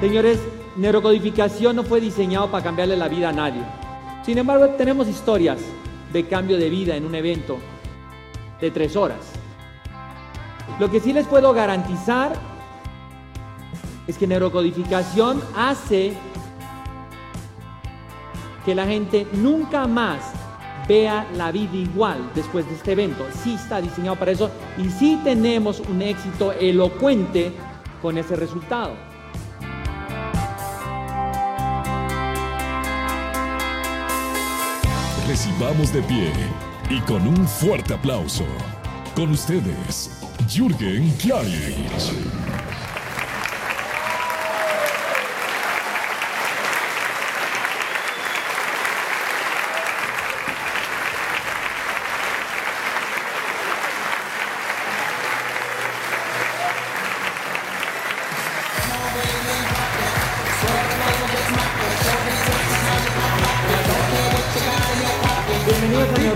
[0.00, 0.38] Señores,
[0.76, 3.62] neurocodificación no fue diseñado para cambiarle la vida a nadie.
[4.24, 5.58] Sin embargo, tenemos historias
[6.12, 7.58] de cambio de vida en un evento
[8.60, 9.18] de tres horas.
[10.78, 12.32] Lo que sí les puedo garantizar
[14.06, 16.12] es que neurocodificación hace
[18.64, 20.20] que la gente nunca más
[20.86, 23.26] vea la vida igual después de este evento.
[23.42, 27.52] Sí está diseñado para eso y sí tenemos un éxito elocuente
[28.00, 29.07] con ese resultado.
[35.28, 36.32] Recibamos de pie
[36.88, 38.46] y con un fuerte aplauso.
[39.14, 40.10] Con ustedes,
[40.48, 42.47] Jürgen Klarich.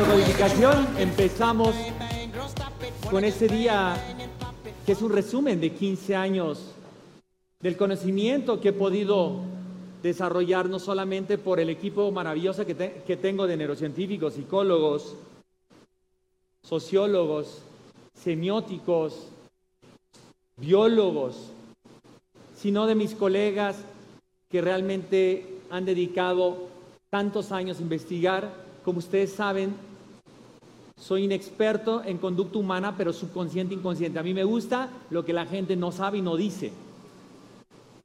[0.06, 0.88] Neurocodificación.
[0.98, 1.76] Empezamos
[3.08, 3.94] con este día
[4.84, 6.72] que es un resumen de 15 años
[7.60, 9.36] del conocimiento que he podido
[10.02, 15.14] desarrollar no solamente por el equipo maravilloso que, te- que tengo de neurocientíficos, psicólogos,
[16.64, 17.58] sociólogos,
[18.12, 19.28] semióticos,
[20.56, 21.36] biólogos,
[22.56, 23.76] sino de mis colegas
[24.50, 26.66] que realmente han dedicado
[27.08, 28.52] tantos años a investigar.
[28.84, 29.91] Como ustedes saben,
[31.02, 34.20] soy inexperto en conducta humana, pero subconsciente, inconsciente.
[34.20, 36.70] A mí me gusta lo que la gente no sabe y no dice.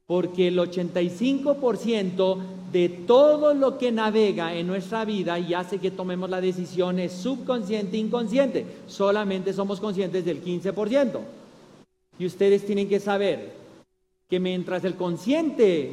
[0.04, 2.38] Porque el 85%
[2.72, 7.12] de todo lo que navega en nuestra vida y hace que tomemos la decisión es
[7.12, 8.66] subconsciente inconsciente.
[8.88, 11.20] Solamente somos conscientes del 15%.
[12.18, 13.52] Y ustedes tienen que saber
[14.28, 15.92] que mientras el consciente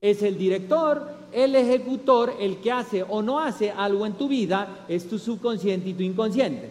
[0.00, 4.84] es el director, el ejecutor, el que hace o no hace algo en tu vida,
[4.88, 6.70] es tu subconsciente y tu inconsciente.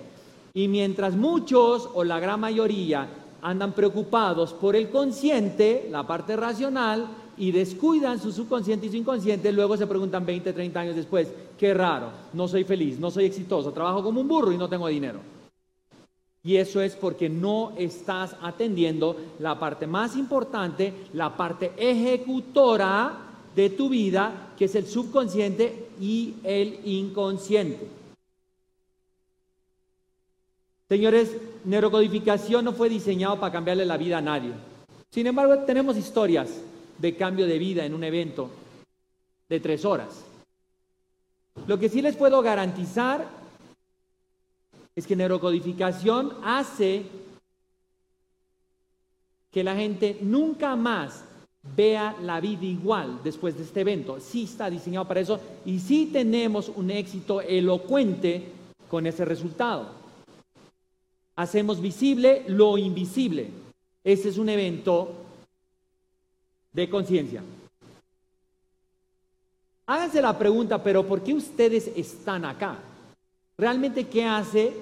[0.54, 3.08] Y mientras muchos o la gran mayoría
[3.42, 7.08] andan preocupados por el consciente, la parte racional,
[7.38, 11.28] y descuidan su subconsciente y su inconsciente, luego se preguntan 20, 30 años después,
[11.58, 14.88] qué raro, no soy feliz, no soy exitoso, trabajo como un burro y no tengo
[14.88, 15.20] dinero.
[16.44, 23.70] Y eso es porque no estás atendiendo la parte más importante, la parte ejecutora de
[23.70, 27.88] tu vida, que es el subconsciente y el inconsciente.
[30.88, 34.52] Señores, neurocodificación no fue diseñado para cambiarle la vida a nadie.
[35.10, 36.50] Sin embargo, tenemos historias
[36.98, 38.50] de cambio de vida en un evento
[39.48, 40.24] de tres horas.
[41.68, 43.28] Lo que sí les puedo garantizar
[44.96, 47.06] es que neurocodificación hace
[49.52, 51.24] que la gente nunca más
[51.64, 54.20] vea la vida igual después de este evento.
[54.20, 58.46] Sí está diseñado para eso y sí tenemos un éxito elocuente
[58.90, 59.90] con ese resultado.
[61.36, 63.50] Hacemos visible lo invisible.
[64.04, 65.14] Este es un evento
[66.74, 67.44] de conciencia.
[69.86, 72.78] Háganse la pregunta, pero ¿por qué ustedes están acá?
[73.58, 74.74] ¿Realmente qué hace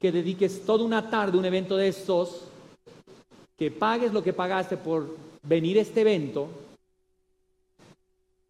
[0.00, 2.42] que dediques toda una tarde a un evento de estos,
[3.56, 5.16] que pagues lo que pagaste por
[5.48, 6.48] venir a este evento?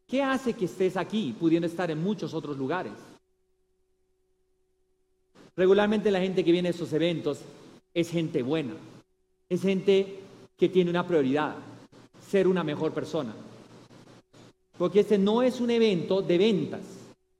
[0.06, 2.92] ¿Qué hace que estés aquí pudiendo estar en muchos otros lugares?
[5.56, 7.40] Regularmente la gente que viene a estos eventos
[7.94, 8.74] es gente buena,
[9.48, 10.20] es gente
[10.56, 11.56] que tiene una prioridad,
[12.28, 13.34] ser una mejor persona.
[14.76, 16.82] Porque este no es un evento de ventas,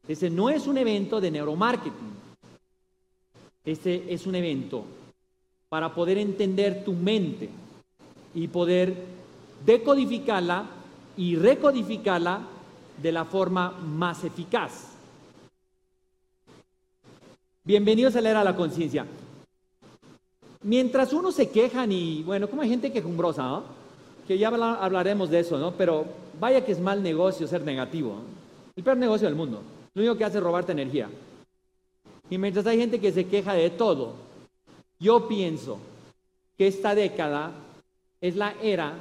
[0.09, 2.17] este no es un evento de neuromarketing.
[3.67, 4.85] Este es un evento
[5.69, 7.50] para poder entender tu mente
[8.32, 9.15] y poder
[9.64, 10.67] decodificarla
[11.17, 12.41] y recodificarla
[13.03, 14.93] de la forma más eficaz.
[17.64, 19.06] Bienvenidos a la era de la conciencia.
[20.62, 23.64] Mientras uno se quejan y, bueno, como hay gente quejumbrosa, ¿no?
[24.26, 25.73] Que ya habla- hablaremos de eso, ¿no?
[25.73, 26.05] Pero
[26.41, 28.23] vaya que es mal negocio ser negativo.
[28.75, 29.62] El peor negocio del mundo.
[29.94, 31.09] Lo único que hace es robarte energía.
[32.29, 34.14] Y mientras hay gente que se queja de todo,
[34.99, 35.79] yo pienso
[36.59, 37.52] que esta década
[38.20, 38.94] es la era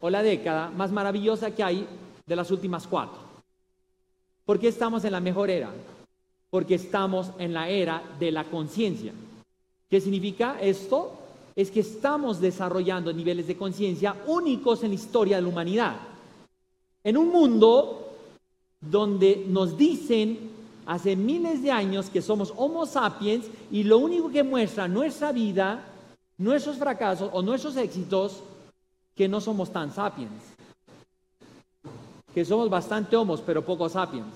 [0.00, 1.86] o la década más maravillosa que hay
[2.26, 3.18] de las últimas cuatro.
[4.44, 5.70] ¿Por qué estamos en la mejor era?
[6.50, 9.12] Porque estamos en la era de la conciencia.
[9.88, 11.12] ¿Qué significa esto?
[11.54, 15.96] Es que estamos desarrollando niveles de conciencia únicos en la historia de la humanidad.
[17.04, 18.08] En un mundo
[18.80, 20.50] donde nos dicen
[20.86, 25.84] hace miles de años que somos Homo sapiens y lo único que muestra nuestra vida,
[26.38, 28.42] nuestros fracasos o nuestros éxitos,
[29.20, 30.32] que no somos tan sapiens.
[32.32, 34.32] que somos bastante homos, pero poco sapiens.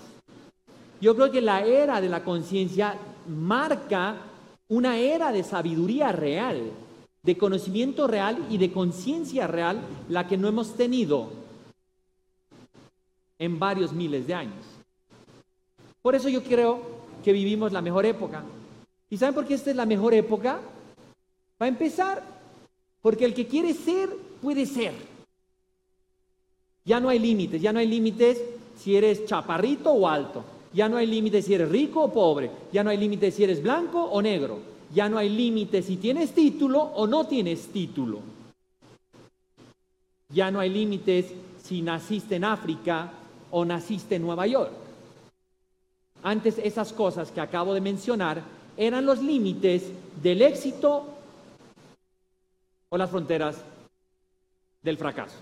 [1.01, 2.95] Yo creo que la era de la conciencia
[3.27, 4.17] marca
[4.69, 6.71] una era de sabiduría real,
[7.23, 11.31] de conocimiento real y de conciencia real, la que no hemos tenido
[13.39, 14.67] en varios miles de años.
[16.03, 16.83] Por eso yo creo
[17.25, 18.45] que vivimos la mejor época.
[19.09, 20.61] ¿Y saben por qué esta es la mejor época?
[21.57, 22.23] Para empezar,
[23.01, 24.93] porque el que quiere ser, puede ser.
[26.85, 28.43] Ya no hay límites, ya no hay límites
[28.77, 30.45] si eres chaparrito o alto.
[30.75, 32.51] Ya no hay límites si eres rico o pobre.
[32.71, 34.59] Ya no hay límites si eres blanco o negro.
[34.93, 38.21] Ya no hay límites si tienes título o no tienes título.
[40.29, 41.33] Ya no hay límites
[41.63, 43.13] si naciste en África
[43.51, 44.73] o naciste en Nueva York.
[46.23, 48.43] Antes esas cosas que acabo de mencionar
[48.77, 49.85] eran los límites
[50.23, 51.07] del éxito
[52.91, 53.57] o las fronteras
[54.85, 55.37] del fracaso.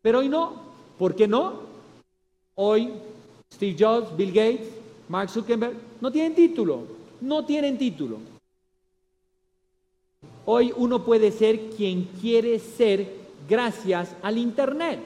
[0.00, 0.72] Pero hoy no.
[0.98, 1.60] ¿Por qué no?
[2.54, 2.92] Hoy
[3.52, 4.68] Steve Jobs, Bill Gates,
[5.08, 6.84] Mark Zuckerberg no tienen título.
[7.20, 8.18] No tienen título.
[10.46, 13.12] Hoy uno puede ser quien quiere ser
[13.48, 15.00] gracias al Internet.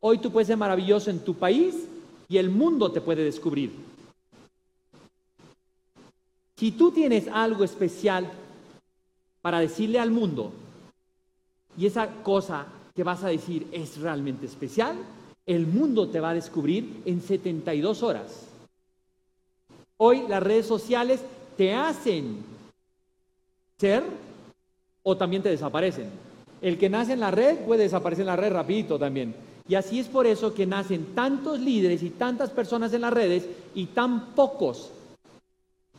[0.00, 1.74] Hoy tú puedes ser maravilloso en tu país
[2.28, 3.72] y el mundo te puede descubrir.
[6.56, 8.30] Si tú tienes algo especial
[9.42, 10.52] para decirle al mundo
[11.76, 14.96] y esa cosa que vas a decir es realmente especial,
[15.44, 18.46] el mundo te va a descubrir en 72 horas.
[19.98, 21.20] Hoy las redes sociales
[21.56, 22.44] te hacen
[23.78, 24.02] ser
[25.02, 26.10] o también te desaparecen.
[26.60, 29.34] El que nace en la red puede desaparecer en la red rapidito también.
[29.68, 33.46] Y así es por eso que nacen tantos líderes y tantas personas en las redes
[33.74, 34.90] y tan pocos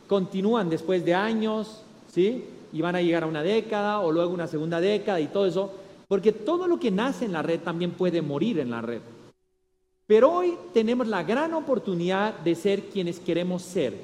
[0.06, 1.82] continúan después de años,
[2.12, 2.44] ¿sí?
[2.72, 5.72] Y van a llegar a una década o luego una segunda década y todo eso,
[6.06, 9.00] porque todo lo que nace en la red también puede morir en la red.
[10.06, 13.94] Pero hoy tenemos la gran oportunidad de ser quienes queremos ser.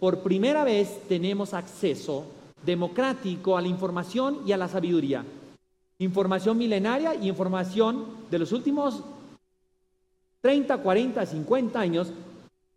[0.00, 2.24] Por primera vez tenemos acceso
[2.64, 5.24] democrático a la información y a la sabiduría.
[5.98, 9.02] Información milenaria y información de los últimos
[10.40, 12.12] 30, 40, 50 años.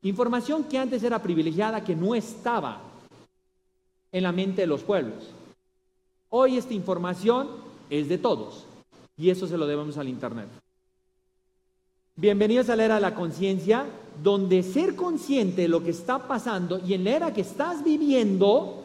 [0.04, 2.82] Información que antes era privilegiada, que no estaba
[4.12, 5.24] en la mente de los pueblos.
[6.30, 7.50] Hoy esta información
[7.90, 8.66] es de todos
[9.18, 10.48] y eso se lo debemos al Internet.
[12.16, 13.86] Bienvenidos a la era de la conciencia,
[14.22, 18.84] donde ser consciente de lo que está pasando y en la era que estás viviendo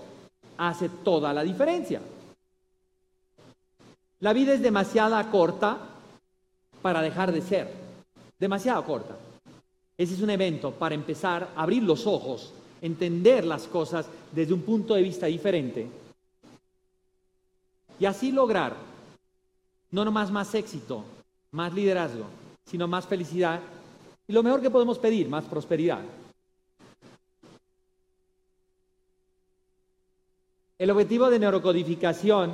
[0.56, 2.00] hace toda la diferencia.
[4.20, 5.78] La vida es demasiado corta
[6.80, 7.70] para dejar de ser,
[8.38, 9.16] demasiado corta.
[9.98, 12.52] Ese es un evento para empezar a abrir los ojos,
[12.84, 15.88] entender las cosas desde un punto de vista diferente
[17.98, 18.76] y así lograr
[19.90, 21.02] no nomás más éxito,
[21.52, 22.26] más liderazgo,
[22.66, 23.60] sino más felicidad.
[24.28, 26.02] Y lo mejor que podemos pedir, más prosperidad.
[30.76, 32.52] El objetivo de neurocodificación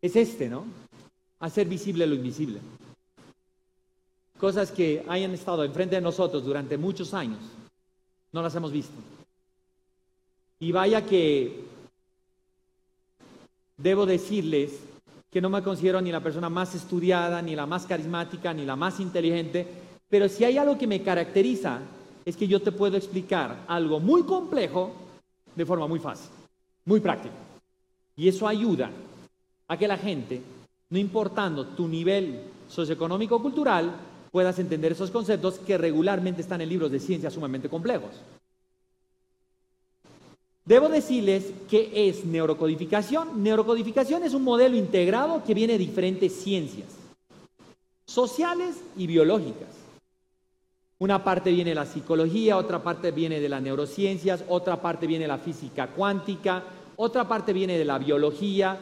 [0.00, 0.64] es este, ¿no?
[1.40, 2.60] Hacer visible lo invisible.
[4.38, 7.40] Cosas que hayan estado enfrente de nosotros durante muchos años,
[8.32, 8.94] no las hemos visto.
[10.58, 11.64] Y vaya que
[13.76, 14.78] debo decirles
[15.30, 18.76] que no me considero ni la persona más estudiada, ni la más carismática, ni la
[18.76, 19.66] más inteligente,
[20.08, 21.80] pero si hay algo que me caracteriza,
[22.24, 24.92] es que yo te puedo explicar algo muy complejo
[25.56, 26.30] de forma muy fácil,
[26.84, 27.34] muy práctica.
[28.14, 28.90] Y eso ayuda
[29.68, 30.42] a que la gente,
[30.90, 33.90] no importando tu nivel socioeconómico o cultural,
[34.32, 38.10] puedas entender esos conceptos que regularmente están en libros de ciencia sumamente complejos.
[40.64, 43.42] Debo decirles qué es neurocodificación.
[43.42, 46.88] Neurocodificación es un modelo integrado que viene de diferentes ciencias,
[48.06, 49.68] sociales y biológicas.
[50.98, 55.24] Una parte viene de la psicología, otra parte viene de las neurociencias, otra parte viene
[55.24, 56.62] de la física cuántica,
[56.96, 58.78] otra parte viene de la biología,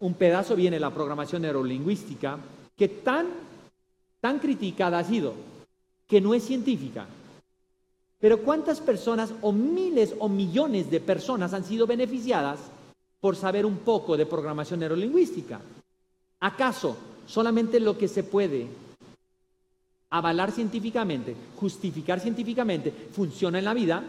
[0.00, 2.38] un pedazo viene de la programación neurolingüística,
[2.76, 3.26] que tan,
[4.20, 5.34] tan criticada ha sido
[6.06, 7.06] que no es científica.
[8.20, 12.58] Pero ¿cuántas personas o miles o millones de personas han sido beneficiadas
[13.20, 15.60] por saber un poco de programación neurolingüística?
[16.40, 16.96] ¿Acaso
[17.26, 18.66] solamente lo que se puede
[20.10, 24.02] avalar científicamente, justificar científicamente, funciona en la vida?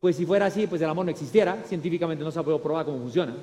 [0.00, 2.86] Pues si fuera así, pues el amor no existiera, científicamente no se ha podido probar
[2.86, 3.34] cómo funciona.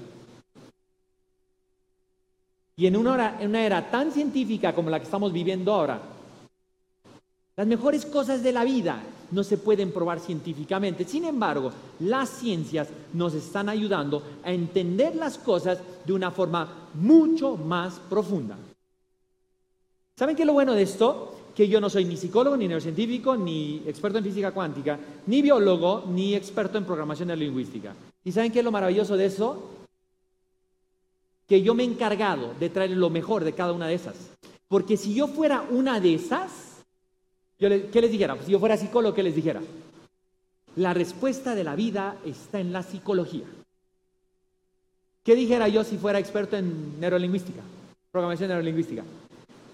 [2.77, 6.01] Y en una, en una era tan científica como la que estamos viviendo ahora,
[7.55, 9.01] las mejores cosas de la vida
[9.31, 11.05] no se pueden probar científicamente.
[11.05, 17.55] Sin embargo, las ciencias nos están ayudando a entender las cosas de una forma mucho
[17.55, 18.57] más profunda.
[20.17, 21.33] ¿Saben qué es lo bueno de esto?
[21.55, 26.03] Que yo no soy ni psicólogo, ni neurocientífico, ni experto en física cuántica, ni biólogo,
[26.09, 27.93] ni experto en programación neurolingüística.
[28.25, 29.74] ¿Y saben qué es lo maravilloso de eso?
[31.47, 34.15] Que yo me he encargado de traer lo mejor de cada una de esas.
[34.67, 36.83] Porque si yo fuera una de esas,
[37.57, 38.35] ¿qué les dijera?
[38.35, 39.61] Pues si yo fuera psicólogo, ¿qué les dijera?
[40.75, 43.45] La respuesta de la vida está en la psicología.
[45.23, 47.61] ¿Qué dijera yo si fuera experto en neurolingüística?
[48.11, 49.03] Programación neurolingüística.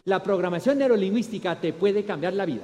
[0.06, 2.64] La programación neurolingüística te puede cambiar la vida.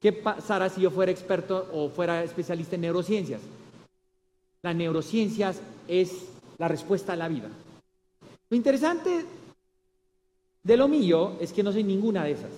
[0.00, 3.40] ¿Qué pasará si yo fuera experto o fuera especialista en neurociencias?
[4.62, 6.26] Las neurociencias es
[6.58, 7.48] la respuesta a la vida.
[8.54, 9.26] Lo interesante
[10.62, 12.52] de lo mío es que no soy ninguna de esas.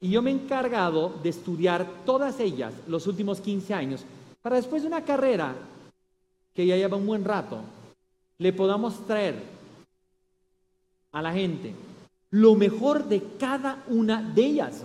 [0.00, 4.04] Y yo me he encargado de estudiar todas ellas los últimos 15 años
[4.42, 5.54] para después de una carrera
[6.52, 7.60] que ya lleva un buen rato,
[8.38, 9.40] le podamos traer
[11.12, 11.72] a la gente
[12.32, 14.82] lo mejor de cada una de ellas.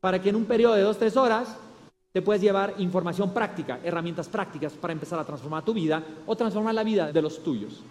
[0.00, 1.56] Para que en un periodo de dos, tres horas
[2.12, 6.74] te puedas llevar información práctica, herramientas prácticas para empezar a transformar tu vida o transformar
[6.74, 7.82] la vida de los tuyos.